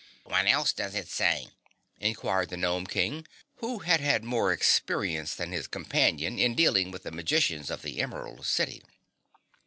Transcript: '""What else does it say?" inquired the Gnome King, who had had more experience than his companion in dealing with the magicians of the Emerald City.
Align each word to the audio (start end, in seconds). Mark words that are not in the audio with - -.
'""What 0.23 0.47
else 0.47 0.73
does 0.73 0.95
it 0.95 1.07
say?" 1.07 1.49
inquired 1.99 2.49
the 2.49 2.57
Gnome 2.57 2.87
King, 2.87 3.27
who 3.57 3.77
had 3.85 4.01
had 4.01 4.23
more 4.23 4.51
experience 4.51 5.35
than 5.35 5.51
his 5.51 5.67
companion 5.67 6.39
in 6.39 6.55
dealing 6.55 6.89
with 6.89 7.03
the 7.03 7.11
magicians 7.11 7.69
of 7.69 7.83
the 7.83 7.99
Emerald 8.01 8.47
City. 8.47 8.81